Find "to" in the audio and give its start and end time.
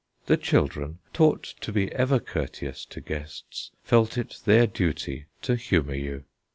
1.61-1.71, 2.85-3.01, 5.43-5.55